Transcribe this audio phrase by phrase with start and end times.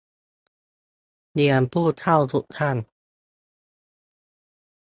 [1.33, 2.77] เรียน ผู้เช่าทุกท่าน